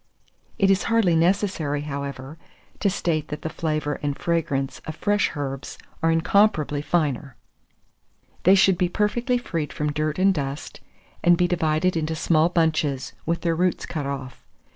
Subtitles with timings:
[0.57, 2.39] It is hardly necessary, however,
[2.79, 7.35] to state that the flavour and fragrance of fresh herbs are incomparably finer.)
[8.41, 10.79] They should be perfectly freed from dirt and dust,
[11.23, 14.43] and be divided into small bunches, with their roots cut off.